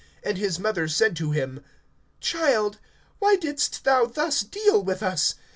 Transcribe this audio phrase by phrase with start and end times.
[0.23, 1.63] And his mother said to him:
[2.19, 2.79] Child,
[3.19, 5.35] why didst thou thus deal with us?